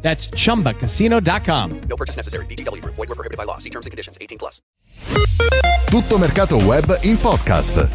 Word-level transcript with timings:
That's 0.00 0.30
chumbacasino.com. 0.30 1.80
No 1.88 1.96
purchase 1.96 2.16
necessary. 2.16 2.46
BGW. 2.46 2.82
Void 2.84 2.96
were 2.96 3.14
prohibited 3.14 3.36
by 3.36 3.44
law. 3.44 3.58
See 3.58 3.70
terms 3.70 3.84
and 3.84 3.90
conditions. 3.90 4.16
18 4.18 4.38
plus. 4.38 4.62
Tutto 5.90 6.18
mercato 6.18 6.56
web 6.56 6.98
in 7.02 7.18
podcast. 7.18 7.88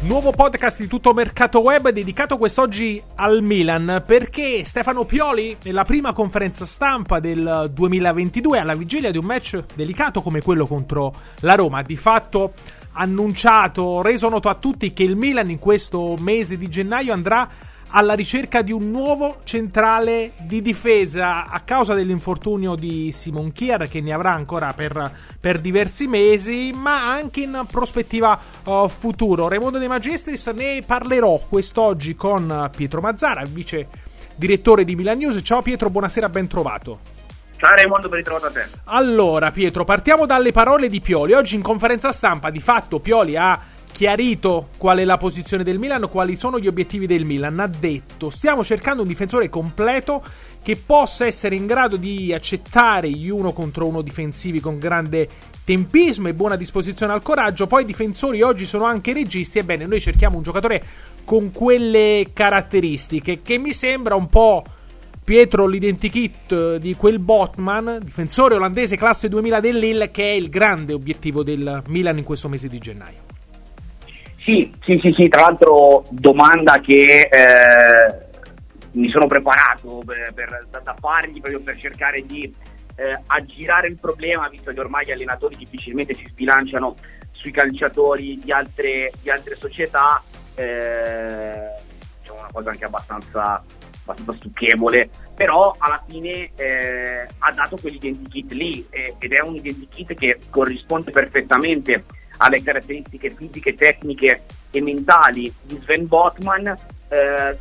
Nuovo 0.00 0.30
podcast 0.30 0.80
di 0.80 0.88
tutto 0.88 1.14
mercato 1.14 1.60
web 1.60 1.88
dedicato 1.88 2.36
quest'oggi 2.36 3.02
al 3.14 3.42
Milan 3.42 4.02
perché 4.06 4.62
Stefano 4.64 5.04
Pioli 5.04 5.56
nella 5.62 5.84
prima 5.84 6.12
conferenza 6.12 6.66
stampa 6.66 7.18
del 7.18 7.70
2022 7.72 8.58
alla 8.58 8.74
vigilia 8.74 9.10
di 9.10 9.18
un 9.18 9.24
match 9.24 9.64
delicato 9.74 10.20
come 10.22 10.42
quello 10.42 10.66
contro 10.66 11.14
la 11.40 11.54
Roma 11.54 11.82
di 11.82 11.96
fatto 11.96 12.52
annunciato, 12.92 14.02
reso 14.02 14.28
noto 14.28 14.48
a 14.48 14.54
tutti 14.54 14.92
che 14.92 15.02
il 15.02 15.16
Milan 15.16 15.50
in 15.50 15.58
questo 15.58 16.14
mese 16.18 16.58
di 16.58 16.68
gennaio 16.68 17.12
andrà 17.12 17.48
alla 17.88 18.14
ricerca 18.14 18.62
di 18.62 18.72
un 18.72 18.90
nuovo 18.90 19.40
centrale 19.44 20.32
di 20.42 20.60
difesa. 20.60 21.46
A 21.46 21.60
causa 21.60 21.94
dell'infortunio 21.94 22.74
di 22.74 23.10
Simon 23.12 23.52
Kier 23.52 23.88
che 23.88 24.00
ne 24.00 24.12
avrà 24.12 24.32
ancora 24.32 24.72
per, 24.72 25.12
per 25.40 25.60
diversi 25.60 26.06
mesi 26.06 26.72
ma 26.74 27.10
anche 27.10 27.40
in 27.40 27.64
prospettiva 27.70 28.38
uh, 28.64 28.88
futuro. 28.88 29.48
Raimondo 29.48 29.78
De 29.78 29.88
Magistris 29.88 30.46
ne 30.48 30.82
parlerò 30.84 31.40
quest'oggi 31.48 32.14
con 32.14 32.70
Pietro 32.74 33.00
Mazzara 33.00 33.44
vice 33.44 33.88
direttore 34.34 34.84
di 34.84 34.94
Milan 34.94 35.18
News. 35.18 35.40
Ciao 35.42 35.62
Pietro 35.62 35.90
buonasera 35.90 36.28
ben 36.28 36.46
trovato. 36.46 36.98
Ciao 37.58 37.74
Raimondo, 37.74 38.10
ben 38.10 38.18
ritrovato 38.18 38.46
a 38.46 38.50
te. 38.50 38.66
allora 38.84 39.50
Pietro 39.50 39.84
partiamo 39.84 40.26
dalle 40.26 40.52
parole 40.52 40.88
di 40.88 41.00
Pioli. 41.00 41.32
Oggi 41.32 41.54
in 41.54 41.62
conferenza 41.62 42.12
stampa 42.12 42.50
di 42.50 42.60
fatto 42.60 43.00
Pioli 43.00 43.34
ha 43.34 43.58
chiarito 43.96 44.68
qual 44.76 44.98
è 44.98 45.04
la 45.06 45.16
posizione 45.16 45.64
del 45.64 45.78
Milan, 45.78 46.06
quali 46.10 46.36
sono 46.36 46.58
gli 46.58 46.66
obiettivi 46.66 47.06
del 47.06 47.24
Milan. 47.24 47.58
Ha 47.58 47.66
detto: 47.66 48.28
Stiamo 48.28 48.62
cercando 48.62 49.00
un 49.00 49.08
difensore 49.08 49.48
completo 49.48 50.22
che 50.62 50.76
possa 50.76 51.24
essere 51.24 51.54
in 51.54 51.64
grado 51.64 51.96
di 51.96 52.34
accettare 52.34 53.08
gli 53.08 53.30
uno 53.30 53.54
contro 53.54 53.86
uno 53.86 54.02
difensivi 54.02 54.60
con 54.60 54.78
grande 54.78 55.26
tempismo 55.64 56.28
e 56.28 56.34
buona 56.34 56.56
disposizione 56.56 57.14
al 57.14 57.22
coraggio. 57.22 57.66
Poi 57.66 57.84
i 57.84 57.86
difensori 57.86 58.42
oggi 58.42 58.66
sono 58.66 58.84
anche 58.84 59.14
registi. 59.14 59.60
Ebbene, 59.60 59.86
noi 59.86 60.02
cerchiamo 60.02 60.36
un 60.36 60.42
giocatore 60.42 60.84
con 61.24 61.50
quelle 61.50 62.32
caratteristiche 62.34 63.40
che 63.40 63.56
mi 63.56 63.72
sembra 63.72 64.14
un 64.14 64.28
po'. 64.28 64.62
Pietro 65.24 65.66
l'identikit 65.66 66.76
di 66.76 66.94
quel 66.96 67.18
Botman, 67.18 68.00
difensore 68.04 68.56
olandese 68.56 68.96
classe 68.96 69.28
2000 69.28 69.58
del 69.60 69.78
Lille, 69.78 70.10
che 70.10 70.22
è 70.22 70.34
il 70.34 70.50
grande 70.50 70.92
obiettivo 70.92 71.42
del 71.42 71.82
Milan 71.86 72.18
in 72.18 72.24
questo 72.24 72.50
mese 72.50 72.68
di 72.68 72.78
gennaio. 72.78 73.25
Sì, 74.46 74.72
sì, 74.84 74.96
sì, 74.98 75.12
sì, 75.12 75.28
tra 75.28 75.40
l'altro 75.40 76.04
domanda 76.08 76.78
che 76.78 77.28
eh, 77.28 78.26
mi 78.92 79.10
sono 79.10 79.26
preparato 79.26 80.04
per, 80.06 80.32
per, 80.34 80.68
da, 80.70 80.94
fargli 81.00 81.40
proprio 81.40 81.60
per 81.62 81.76
cercare 81.76 82.24
di 82.24 82.54
eh, 82.94 83.22
aggirare 83.26 83.88
il 83.88 83.96
problema, 83.96 84.48
visto 84.48 84.72
che 84.72 84.78
ormai 84.78 85.04
gli 85.04 85.10
allenatori 85.10 85.56
difficilmente 85.56 86.14
si 86.14 86.28
sbilanciano 86.28 86.94
sui 87.32 87.50
calciatori 87.50 88.38
di 88.38 88.52
altre, 88.52 89.10
di 89.20 89.30
altre 89.30 89.56
società, 89.56 90.22
eh, 90.54 90.62
è 90.62 92.30
una 92.30 92.48
cosa 92.52 92.70
anche 92.70 92.84
abbastanza, 92.84 93.64
abbastanza 94.04 94.34
stucchevole, 94.36 95.10
però 95.34 95.74
alla 95.76 96.00
fine 96.06 96.52
eh, 96.54 97.26
ha 97.36 97.50
dato 97.50 97.78
quell'identikit 97.78 98.52
lì 98.52 98.86
ed 98.90 99.32
è 99.32 99.40
un 99.42 99.56
identikit 99.56 100.14
che 100.14 100.38
corrisponde 100.50 101.10
perfettamente 101.10 102.04
alle 102.38 102.62
caratteristiche 102.62 103.30
fisiche, 103.30 103.74
tecniche 103.74 104.42
e 104.70 104.80
mentali 104.82 105.52
di 105.62 105.78
Sven 105.82 106.06
Botman, 106.06 106.66
eh, 107.08 107.58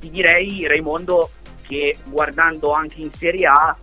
ti 0.00 0.10
direi 0.10 0.66
Raimondo 0.66 1.30
che 1.66 1.96
guardando 2.04 2.72
anche 2.72 3.00
in 3.00 3.10
Serie 3.12 3.46
A 3.46 3.76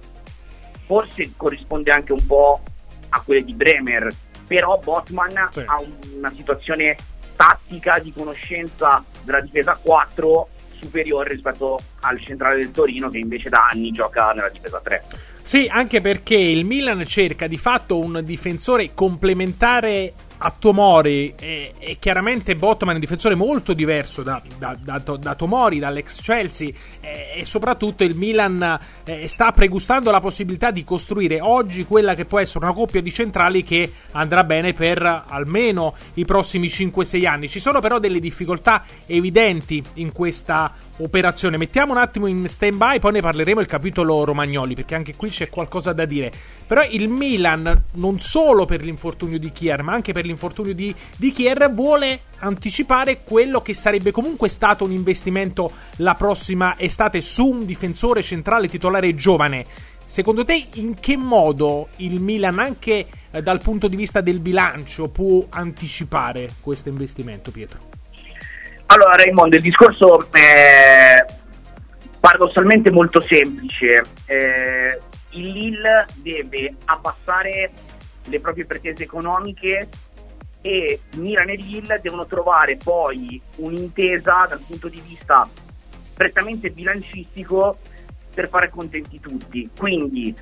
forse 0.86 1.32
corrisponde 1.36 1.92
anche 1.92 2.12
un 2.14 2.26
po' 2.26 2.62
a 3.10 3.22
quelle 3.22 3.44
di 3.44 3.54
Bremer, 3.54 4.14
però 4.48 4.80
Botman 4.84 5.48
Sì. 5.52 5.62
ha 5.66 5.80
un- 5.82 5.96
una 6.18 6.32
situazione 6.36 6.96
tattica 7.36 8.00
di 8.00 8.14
conoscenza 8.14 9.04
della 9.24 9.42
difesa 9.42 9.78
4 9.82 10.50
superiore 10.80 11.30
rispetto 11.30 11.80
al 12.02 12.22
centrale 12.24 12.58
del 12.58 12.72
Torino 12.72 13.10
che 13.10 13.18
invece 13.18 13.50
da 13.50 13.68
anni 13.72 13.92
gioca 13.92 14.32
nella 14.32 14.50
difesa 14.50 14.80
3. 14.80 15.04
Sì, 15.42 15.68
anche 15.70 16.02
perché 16.02 16.36
il 16.36 16.66
Milan 16.66 17.04
cerca 17.06 17.48
di 17.48 17.58
fatto 17.58 17.98
un 18.00 18.22
difensore 18.24 18.94
complementare 18.94 20.14
a 20.46 20.54
Tomori 20.58 21.34
e, 21.40 21.74
e 21.80 21.98
chiaramente 21.98 22.56
Botman 22.56 22.92
è 22.92 22.94
un 22.96 23.00
difensore 23.00 23.34
molto 23.34 23.74
diverso 23.74 24.22
da, 24.22 24.40
da- 24.60 24.78
da 24.80 25.00
da 25.00 25.34
Tomori, 25.34 25.80
dall'ex 25.80 26.22
Chelsea 26.22 26.70
e, 27.02 27.32
e 27.38 27.46
soprattutto 27.46 28.04
il 28.04 28.16
Milan 28.16 28.80
eh, 29.06 29.28
sta 29.28 29.52
pregustando 29.52 30.12
la 30.12 30.20
possibilità 30.20 30.70
di 30.70 30.84
costruire 30.84 31.42
oggi 31.42 31.84
quella 31.86 32.14
che 32.14 32.26
può 32.26 32.38
essere 32.40 32.66
una 32.66 32.76
coppia 32.76 33.02
di 33.02 33.12
centrali 33.12 33.64
che 33.64 33.92
andrà 34.12 34.44
bene 34.44 34.74
per 34.74 35.24
almeno 35.28 35.96
i 36.14 36.26
prossimi 36.26 36.68
5-6 36.68 37.26
anni. 37.26 37.50
Ci 37.50 37.60
sono 37.60 37.80
però 37.80 37.98
delle 37.98 38.20
difficoltà 38.20 38.84
evidenti 39.08 39.84
in 39.96 40.12
questa 40.12 40.74
operazione. 40.98 41.58
Mettiamo 41.58 41.92
un 41.92 41.98
attimo 41.98 42.28
in 42.28 42.48
stand 42.48 42.76
by, 42.76 43.00
poi 43.00 43.14
ne 43.14 43.22
parleremo 43.22 43.60
il 43.60 43.68
capitolo 43.68 44.24
Romagnoli, 44.24 44.76
perché 44.76 44.96
anche 44.96 45.16
qui 45.16 45.30
c'è 45.30 45.50
qualcosa 45.50 45.92
da 45.92 46.06
dire. 46.06 46.32
Però 46.68 46.84
il 46.90 47.10
Milan, 47.10 47.84
non 47.94 48.20
solo 48.20 48.66
per 48.66 48.84
l'infortunio 48.84 49.38
di 49.38 49.52
Kier, 49.52 49.84
ma 49.84 49.94
anche 49.94 50.14
per 50.14 50.26
l'infortunio 50.26 50.74
di, 50.74 50.94
di 51.16 51.32
Kier, 51.32 51.72
vuole 51.72 52.22
anticipare 52.40 53.22
quello 53.24 53.62
che 53.62 53.74
sarebbe 53.76 54.12
comunque 54.12 54.50
stato 54.50 54.84
un 54.84 54.92
investimento 54.92 55.72
la 55.98 56.16
prossima 56.16 56.76
estate 56.80 57.22
su 57.22 57.46
un 57.46 57.66
difensore 57.66 58.24
centrale 58.24 58.68
titolare 58.68 59.14
giovane. 59.14 59.66
Secondo 60.06 60.44
te 60.44 60.68
in 60.76 61.00
che 61.00 61.18
modo 61.18 61.90
il 61.98 62.20
Milan, 62.20 62.60
anche 62.60 63.08
eh, 63.32 63.42
dal 63.42 63.62
punto 63.62 63.88
di 63.88 63.96
vista 63.96 64.22
del 64.22 64.40
bilancio, 64.40 65.10
può 65.10 65.46
anticipare 65.50 66.54
questo 66.62 66.90
investimento, 66.90 67.52
Pietro? 67.52 67.80
Allora 68.88 69.16
Raimondo, 69.16 69.56
il 69.56 69.64
discorso 69.64 70.32
è 70.32 71.26
paradossalmente 72.20 72.92
molto 72.92 73.20
semplice. 73.22 74.02
Eh, 74.26 75.00
il 75.36 75.48
Lille 75.48 76.06
deve 76.16 76.76
abbassare 76.86 77.72
le 78.28 78.40
proprie 78.40 78.66
pretese 78.66 79.04
economiche 79.04 79.88
e 80.62 81.00
Milan 81.18 81.50
e 81.50 81.56
Lille 81.56 82.00
devono 82.02 82.26
trovare 82.26 82.76
poi 82.76 83.40
un'intesa 83.58 84.48
dal 84.50 84.62
punto 84.66 84.88
di 84.88 85.02
vista 85.06 85.48
prettamente 86.16 86.72
bilancistico 86.72 87.78
per 88.34 88.50
fare 88.50 88.70
contenti 88.70 89.20
tutti. 89.20 89.70
Quindi 89.78 90.36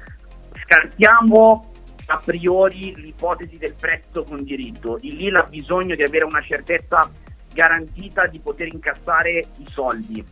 scartiamo 0.64 1.72
a 2.08 2.18
priori 2.24 2.96
l'ipotesi 2.96 3.58
del 3.58 3.76
prezzo 3.78 4.24
con 4.24 4.44
diritto. 4.44 4.98
Il 5.02 5.16
Lille 5.16 5.40
ha 5.40 5.44
bisogno 5.44 5.96
di 5.96 6.03
avere 6.03 6.26
una 6.26 6.42
certezza 6.42 7.09
garantita 7.53 8.28
di 8.28 8.40
poter 8.40 8.68
incassare 8.68 9.46
i 9.58 9.66
soldi. 9.70 10.24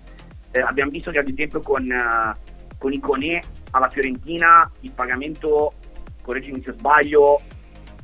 Eh, 0.51 0.59
abbiamo 0.59 0.91
visto 0.91 1.11
che 1.11 1.19
ad 1.19 1.27
esempio 1.27 1.61
con, 1.61 1.89
eh, 1.89 2.35
con 2.77 2.93
Iconè 2.93 3.39
alla 3.71 3.89
Fiorentina 3.89 4.69
il 4.81 4.91
pagamento, 4.91 5.73
correggimi 6.21 6.61
se 6.61 6.73
sbaglio, 6.73 7.41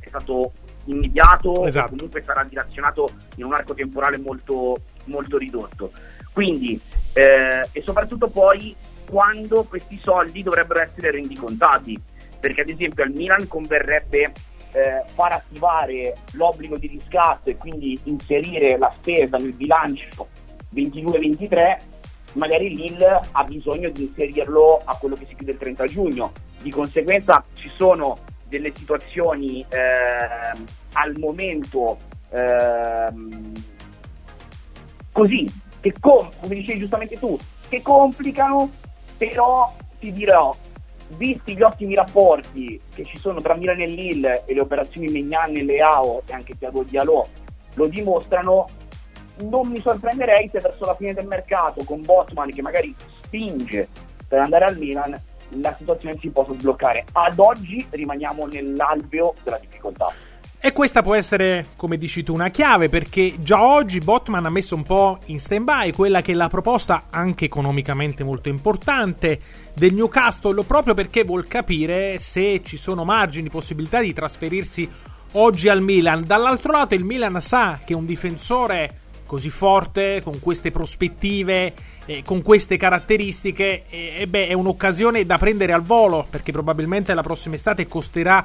è 0.00 0.08
stato 0.08 0.52
immediato 0.84 1.64
Esatto. 1.66 1.90
comunque 1.90 2.22
sarà 2.22 2.44
dilazionato 2.44 3.10
in 3.36 3.44
un 3.44 3.54
arco 3.54 3.74
temporale 3.74 4.18
molto, 4.18 4.80
molto 5.04 5.38
ridotto. 5.38 5.92
Quindi, 6.32 6.80
eh, 7.12 7.68
e 7.72 7.82
soprattutto 7.82 8.28
poi 8.28 8.74
quando 9.08 9.64
questi 9.64 9.98
soldi 10.02 10.42
dovrebbero 10.42 10.80
essere 10.80 11.10
rendicontati, 11.10 12.00
perché 12.38 12.60
ad 12.60 12.68
esempio 12.68 13.02
al 13.02 13.10
Milan 13.10 13.48
converrebbe 13.48 14.32
eh, 14.72 15.02
far 15.14 15.32
attivare 15.32 16.14
l'obbligo 16.32 16.76
di 16.76 16.86
riscatto 16.86 17.50
e 17.50 17.56
quindi 17.56 17.98
inserire 18.04 18.76
la 18.76 18.90
spesa 18.90 19.38
nel 19.38 19.54
bilancio 19.54 20.28
22-23, 20.74 21.78
magari 22.38 22.74
Lille 22.74 23.20
ha 23.30 23.44
bisogno 23.44 23.90
di 23.90 24.04
inserirlo 24.04 24.80
a 24.84 24.96
quello 24.96 25.14
che 25.16 25.26
si 25.26 25.34
chiude 25.34 25.52
il 25.52 25.58
30 25.58 25.86
giugno. 25.86 26.32
Di 26.62 26.70
conseguenza 26.70 27.44
ci 27.54 27.70
sono 27.76 28.18
delle 28.48 28.72
situazioni 28.74 29.64
ehm, 29.68 30.64
al 30.94 31.18
momento 31.18 31.98
ehm, 32.30 33.52
così, 35.12 35.52
che 35.80 35.92
com- 36.00 36.30
come 36.40 36.54
dicevi 36.54 36.78
giustamente 36.78 37.18
tu, 37.18 37.38
che 37.68 37.82
complicano, 37.82 38.70
però 39.16 39.74
ti 39.98 40.12
dirò, 40.12 40.56
visti 41.16 41.56
gli 41.56 41.62
ottimi 41.62 41.94
rapporti 41.94 42.80
che 42.94 43.04
ci 43.04 43.18
sono 43.18 43.40
tra 43.40 43.54
Milan 43.54 43.80
e 43.80 43.86
Lille 43.86 44.44
e 44.46 44.54
le 44.54 44.60
operazioni 44.60 45.08
Mignan 45.08 45.52
Leao 45.52 46.22
e 46.26 46.32
anche 46.32 46.56
Thiago 46.56 46.82
Diallo 46.82 47.28
lo 47.74 47.86
dimostrano, 47.86 48.66
non 49.42 49.68
mi 49.68 49.80
sorprenderei 49.80 50.48
se 50.52 50.60
verso 50.60 50.84
la 50.84 50.94
fine 50.94 51.14
del 51.14 51.26
mercato 51.26 51.84
con 51.84 52.02
Botman 52.02 52.50
che 52.50 52.62
magari 52.62 52.94
spinge 53.22 53.88
per 54.26 54.40
andare 54.40 54.64
al 54.64 54.76
Milan 54.76 55.20
la 55.50 55.74
situazione 55.78 56.16
si 56.20 56.28
possa 56.28 56.52
sbloccare. 56.52 57.04
Ad 57.12 57.38
oggi 57.38 57.86
rimaniamo 57.88 58.46
nell'alveo 58.46 59.34
della 59.42 59.58
difficoltà. 59.58 60.12
E 60.60 60.72
questa 60.72 61.02
può 61.02 61.14
essere, 61.14 61.66
come 61.76 61.96
dici 61.96 62.24
tu, 62.24 62.34
una 62.34 62.48
chiave 62.48 62.88
perché 62.88 63.34
già 63.38 63.62
oggi 63.62 64.00
Botman 64.00 64.44
ha 64.44 64.50
messo 64.50 64.74
un 64.74 64.82
po' 64.82 65.18
in 65.26 65.38
stand-by 65.38 65.92
quella 65.92 66.20
che 66.20 66.32
è 66.32 66.34
la 66.34 66.48
proposta, 66.48 67.04
anche 67.10 67.44
economicamente 67.44 68.24
molto 68.24 68.48
importante, 68.48 69.40
del 69.72 69.94
Newcastle, 69.94 70.64
proprio 70.64 70.94
perché 70.94 71.22
vuol 71.22 71.46
capire 71.46 72.18
se 72.18 72.60
ci 72.64 72.76
sono 72.76 73.04
margini, 73.04 73.48
possibilità 73.48 74.00
di 74.00 74.12
trasferirsi 74.12 74.90
oggi 75.32 75.68
al 75.68 75.80
Milan. 75.80 76.24
Dall'altro 76.26 76.72
lato 76.72 76.96
il 76.96 77.04
Milan 77.04 77.40
sa 77.40 77.78
che 77.84 77.94
un 77.94 78.04
difensore 78.04 79.02
così 79.28 79.50
forte, 79.50 80.22
con 80.24 80.40
queste 80.40 80.70
prospettive, 80.70 81.74
eh, 82.06 82.22
con 82.24 82.40
queste 82.40 82.78
caratteristiche, 82.78 83.84
eh, 83.90 84.26
beh, 84.26 84.48
è 84.48 84.54
un'occasione 84.54 85.26
da 85.26 85.36
prendere 85.36 85.74
al 85.74 85.82
volo, 85.82 86.26
perché 86.28 86.50
probabilmente 86.50 87.12
la 87.12 87.22
prossima 87.22 87.54
estate 87.54 87.86
costerà 87.86 88.42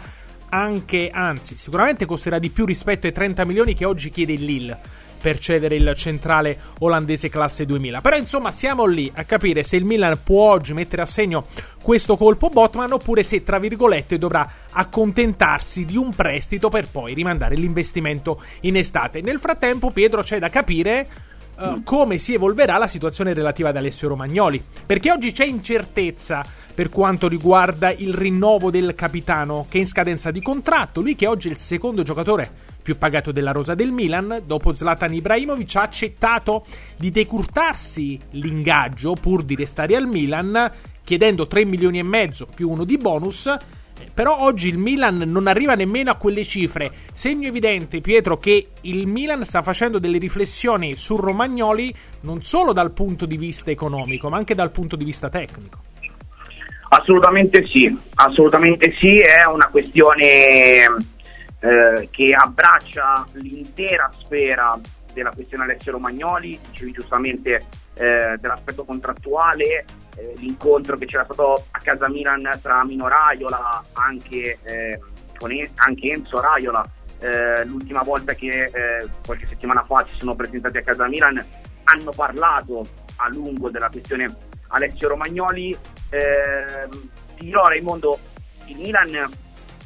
anche, 0.49 1.09
anzi, 1.09 1.55
sicuramente 1.57 2.05
costerà 2.05 2.37
di 2.37 2.49
più 2.49 2.65
rispetto 2.65 3.07
ai 3.07 3.13
30 3.13 3.45
milioni 3.45 3.73
che 3.73 3.85
oggi 3.85 4.09
chiede 4.09 4.33
il 4.33 4.43
Lille 4.43 4.79
per 5.23 5.39
cedere 5.39 5.75
il 5.75 5.93
centrale 5.95 6.59
olandese 6.79 7.29
classe 7.29 7.65
2000. 7.65 8.01
Però 8.01 8.17
insomma 8.17 8.51
siamo 8.51 8.83
lì 8.85 9.09
a 9.15 9.23
capire 9.23 9.63
se 9.63 9.77
il 9.77 9.85
Milan 9.85 10.19
può 10.21 10.51
oggi 10.51 10.73
mettere 10.73 11.01
a 11.01 11.05
segno 11.05 11.45
questo 11.81 12.17
colpo 12.17 12.49
Botman 12.49 12.91
oppure 12.91 13.23
se 13.23 13.41
tra 13.41 13.57
virgolette 13.57 14.17
dovrà 14.17 14.45
accontentarsi 14.69 15.85
di 15.85 15.95
un 15.95 16.13
prestito 16.13 16.67
per 16.67 16.89
poi 16.89 17.13
rimandare 17.13 17.55
l'investimento 17.55 18.43
in 18.61 18.75
estate. 18.75 19.21
Nel 19.21 19.39
frattempo 19.39 19.91
Pietro 19.91 20.21
c'è 20.21 20.39
da 20.39 20.49
capire 20.49 21.07
Uh, 21.55 21.83
come 21.83 22.17
si 22.17 22.33
evolverà 22.33 22.79
la 22.79 22.87
situazione 22.87 23.31
relativa 23.31 23.69
ad 23.69 23.77
Alessio 23.77 24.07
Romagnoli. 24.07 24.59
Perché 24.87 25.11
oggi 25.11 25.31
c'è 25.31 25.45
incertezza 25.45 26.43
per 26.73 26.89
quanto 26.89 27.27
riguarda 27.27 27.91
il 27.91 28.11
rinnovo 28.11 28.71
del 28.71 28.95
capitano 28.95 29.67
che 29.69 29.77
è 29.77 29.81
in 29.81 29.85
scadenza 29.85 30.31
di 30.31 30.41
contratto. 30.41 31.01
Lui 31.01 31.15
che 31.15 31.27
oggi 31.27 31.49
è 31.49 31.51
il 31.51 31.57
secondo 31.57 32.01
giocatore 32.01 32.72
più 32.83 32.97
pagato 32.97 33.31
della 33.31 33.51
rosa 33.51 33.73
del 33.73 33.91
Milan, 33.91 34.43
dopo 34.45 34.73
Zlatan 34.73 35.13
Ibrahimovic 35.13 35.75
ha 35.77 35.81
accettato 35.83 36.65
di 36.97 37.09
decurtarsi 37.09 38.19
l'ingaggio 38.31 39.13
pur 39.13 39.41
di 39.41 39.55
restare 39.55 39.95
al 39.95 40.05
Milan, 40.05 40.69
chiedendo 41.03 41.47
3 41.47 41.65
milioni 41.65 41.97
e 41.99 42.03
mezzo 42.03 42.45
più 42.53 42.69
uno 42.69 42.83
di 42.83 42.97
bonus. 42.97 43.47
Eh, 43.47 44.09
però 44.13 44.39
oggi 44.39 44.67
il 44.67 44.77
Milan 44.77 45.23
non 45.25 45.47
arriva 45.47 45.75
nemmeno 45.75 46.11
a 46.11 46.15
quelle 46.15 46.43
cifre. 46.43 46.91
Segno 47.13 47.47
evidente, 47.47 48.01
Pietro, 48.01 48.37
che 48.37 48.67
il 48.81 49.07
Milan 49.07 49.43
sta 49.45 49.61
facendo 49.61 49.97
delle 49.97 50.17
riflessioni 50.17 50.95
su 50.97 51.15
Romagnoli 51.15 51.93
non 52.21 52.41
solo 52.41 52.73
dal 52.73 52.91
punto 52.91 53.25
di 53.25 53.37
vista 53.37 53.71
economico, 53.71 54.29
ma 54.29 54.37
anche 54.37 54.55
dal 54.55 54.71
punto 54.71 54.95
di 54.95 55.05
vista 55.05 55.29
tecnico. 55.29 55.91
Assolutamente 56.89 57.65
sì, 57.67 57.97
assolutamente 58.15 58.93
sì, 58.95 59.17
è 59.17 59.47
una 59.51 59.67
questione 59.71 60.85
eh, 61.63 62.09
che 62.11 62.31
abbraccia 62.37 63.25
l'intera 63.33 64.11
sfera 64.19 64.77
della 65.13 65.31
questione 65.31 65.63
Alessio 65.63 65.93
Romagnoli, 65.93 66.59
dicevi 66.69 66.91
giustamente 66.91 67.65
eh, 67.93 68.37
dell'aspetto 68.37 68.83
contrattuale, 68.83 69.85
eh, 70.17 70.33
l'incontro 70.37 70.97
che 70.97 71.05
c'era 71.05 71.23
stato 71.23 71.67
a 71.71 71.79
casa 71.79 72.09
Milan 72.09 72.59
tra 72.61 72.83
Mino 72.83 73.07
Raiola, 73.07 73.81
anche, 73.93 74.59
eh, 74.63 74.99
en- 75.39 75.71
anche 75.75 76.09
Enzo 76.09 76.41
Raiola, 76.41 76.85
eh, 77.19 77.63
l'ultima 77.63 78.01
volta 78.01 78.33
che 78.33 78.65
eh, 78.65 79.07
qualche 79.25 79.47
settimana 79.47 79.85
fa 79.85 80.05
si 80.09 80.17
sono 80.17 80.35
presentati 80.35 80.77
a 80.77 80.83
casa 80.83 81.07
Milan, 81.07 81.41
hanno 81.85 82.11
parlato 82.11 82.85
a 83.17 83.29
lungo 83.29 83.69
della 83.69 83.89
questione 83.89 84.35
Alessio 84.67 85.07
Romagnoli. 85.07 85.77
Eh, 86.09 86.89
dirò 87.37 87.67
Raimondo, 87.67 88.19
il 88.65 88.77
Milan, 88.77 89.31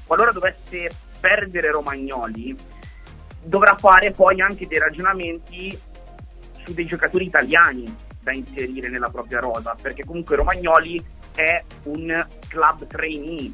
qualora 0.07 0.31
dovesse 0.31 1.05
perdere 1.19 1.71
Romagnoli, 1.71 2.55
dovrà 3.43 3.75
fare 3.77 4.11
poi 4.11 4.41
anche 4.41 4.67
dei 4.67 4.79
ragionamenti 4.79 5.77
su 6.63 6.73
dei 6.73 6.85
giocatori 6.85 7.25
italiani 7.25 7.95
da 8.21 8.33
inserire 8.33 8.89
nella 8.89 9.09
propria 9.09 9.39
rosa, 9.39 9.75
perché 9.81 10.03
comunque 10.03 10.35
Romagnoli 10.35 11.01
è 11.33 11.63
un 11.83 12.25
club 12.47 12.87
trainee, 12.87 13.51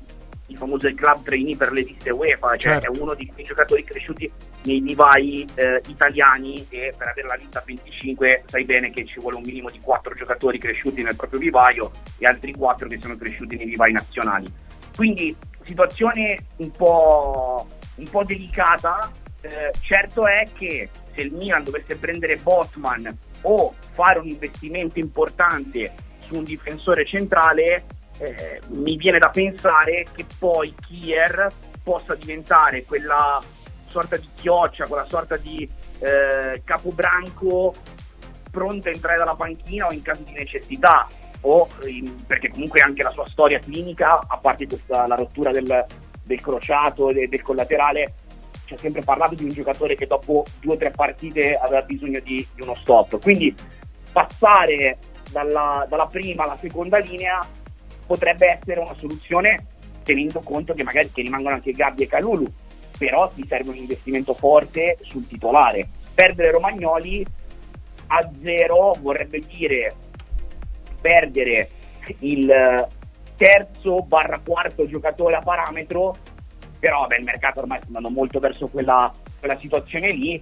il 0.48 0.58
famoso 0.58 0.92
club 0.94 1.24
trainee 1.24 1.56
per 1.56 1.72
le 1.72 1.82
liste 1.82 2.10
UEFA, 2.10 2.56
cioè 2.56 2.80
certo. 2.80 2.92
è 2.92 3.00
uno 3.00 3.14
di 3.14 3.28
quei 3.28 3.46
giocatori 3.46 3.84
cresciuti 3.84 4.32
nei 4.64 4.80
vivai 4.80 5.48
eh, 5.56 5.82
italiani 5.88 6.66
e 6.70 6.94
per 6.98 7.10
avere 7.10 7.28
la 7.28 7.36
lista 7.36 7.62
25 7.66 8.44
sai 8.48 8.64
bene 8.64 8.90
che 8.92 9.06
ci 9.06 9.20
vuole 9.20 9.38
un 9.38 9.44
minimo 9.44 9.70
di 9.70 9.80
4 9.80 10.16
giocatori 10.16 10.58
cresciuti 10.58 11.04
nel 11.04 11.16
proprio 11.16 11.40
vivaio 11.40 11.92
e 12.18 12.26
altri 12.26 12.54
4 12.54 12.88
che 12.88 13.00
sono 13.00 13.16
cresciuti 13.16 13.56
nei 13.56 13.66
vivai 13.66 13.92
nazionali. 13.92 14.52
Quindi 14.96 15.36
situazione 15.64 16.46
un 16.58 16.72
po', 16.72 17.68
un 17.96 18.10
po 18.10 18.24
delicata, 18.24 19.12
eh, 19.42 19.72
certo 19.82 20.26
è 20.26 20.46
che 20.54 20.90
se 21.14 21.22
il 21.22 21.34
Milan 21.34 21.64
dovesse 21.64 21.96
prendere 21.98 22.38
Botman 22.38 23.18
o 23.42 23.74
fare 23.92 24.20
un 24.20 24.28
investimento 24.28 25.00
importante 25.00 25.94
su 26.20 26.36
un 26.36 26.44
difensore 26.44 27.06
centrale, 27.06 27.86
eh, 28.20 28.62
mi 28.70 28.96
viene 28.96 29.20
da 29.20 29.30
pensare 29.30 30.06
che 30.14 30.26
poi 30.38 30.74
Kier 30.88 31.52
possa 31.84 32.16
diventare 32.16 32.84
quella 32.86 33.42
sorta 33.88 34.18
di 34.18 34.28
chioccia, 34.36 34.88
quella 34.88 35.06
sorta 35.06 35.36
di 35.38 35.70
eh, 36.00 36.62
capobranco 36.64 37.74
pronta 38.50 38.90
a 38.90 38.94
entrare 38.94 39.18
dalla 39.18 39.36
panchina 39.36 39.88
o 39.88 39.92
in 39.92 40.02
caso 40.02 40.22
di 40.24 40.32
necessità, 40.32 41.08
o 41.46 41.68
in, 41.86 42.26
perché 42.26 42.50
comunque 42.50 42.82
anche 42.82 43.04
la 43.04 43.12
sua 43.12 43.28
storia 43.28 43.60
clinica, 43.60 44.20
a 44.28 44.38
parte 44.38 44.68
questa, 44.68 45.08
la 45.08 45.16
rottura 45.16 45.52
del, 45.52 45.86
del 46.24 46.42
crociato 46.42 47.10
e 47.10 47.28
del 47.28 47.42
collaterale, 47.42 48.14
ci 48.66 48.74
ha 48.74 48.78
sempre 48.78 49.02
parlato 49.04 49.36
di 49.36 49.44
un 49.44 49.52
giocatore 49.52 49.96
che 49.96 50.08
dopo 50.08 50.46
due 50.62 50.74
o 50.74 50.78
tre 50.78 50.92
partite 50.92 51.56
aveva 51.56 51.82
bisogno 51.82 52.20
di, 52.22 52.46
di 52.56 52.62
uno 52.62 52.76
stop. 52.76 53.20
Quindi 53.22 53.54
passare 54.12 54.98
dalla, 55.32 55.86
dalla 55.90 56.08
prima 56.08 56.44
alla 56.44 56.58
seconda 56.58 56.98
linea 57.00 57.46
potrebbe 58.06 58.60
essere 58.60 58.80
una 58.80 58.96
soluzione 58.96 59.68
tenendo 60.04 60.42
conto 60.42 60.74
che 60.74 60.84
magari 60.84 61.12
che 61.12 61.22
rimangono 61.22 61.56
anche 61.56 61.72
Gabbi 61.72 62.04
e 62.04 62.08
Calulu, 62.08 62.46
però 62.98 63.28
ti 63.30 63.46
serve 63.48 63.72
un 63.72 63.78
investimento 63.78 64.34
forte 64.34 64.98
sul 65.02 65.28
titolare. 65.28 65.88
Perdere 66.14 66.52
Romagnoli 66.52 67.26
a 68.08 68.30
zero 68.42 68.94
vorrebbe 69.00 69.40
dire 69.40 69.96
perdere 71.04 71.70
il 72.20 72.88
terzo 73.36 74.02
barra 74.04 74.40
quarto 74.40 74.88
giocatore 74.88 75.36
a 75.36 75.42
parametro, 75.42 76.16
però 76.80 77.06
beh, 77.08 77.18
il 77.18 77.24
mercato 77.26 77.60
ormai 77.60 77.80
sta 77.80 77.88
andando 77.88 78.10
molto 78.10 78.40
verso 78.40 78.68
quella, 78.68 79.12
quella 79.40 79.58
situazione 79.60 80.12
lì, 80.12 80.42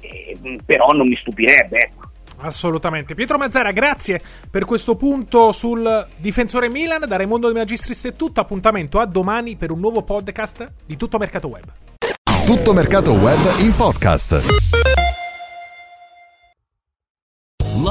eh, 0.00 0.58
però 0.64 0.88
non 0.88 1.08
mi 1.08 1.16
stupirebbe. 1.16 1.78
Ecco. 1.78 2.10
Assolutamente. 2.38 3.14
Pietro 3.14 3.38
Mazzara, 3.38 3.72
grazie 3.72 4.20
per 4.50 4.66
questo 4.66 4.96
punto 4.96 5.52
sul 5.52 6.06
difensore 6.16 6.68
Milan. 6.68 7.04
Da 7.06 7.16
Raimondo 7.16 7.48
De 7.48 7.58
Magistris 7.58 8.06
è 8.06 8.12
tutto. 8.12 8.40
Appuntamento 8.40 8.98
a 8.98 9.06
domani 9.06 9.56
per 9.56 9.70
un 9.70 9.80
nuovo 9.80 10.02
podcast 10.02 10.72
di 10.84 10.96
Tutto 10.96 11.16
Mercato 11.16 11.48
Web. 11.48 11.72
Tutto 12.44 12.74
Mercato 12.74 13.12
Web 13.12 13.60
in 13.60 13.74
podcast. 13.74 14.95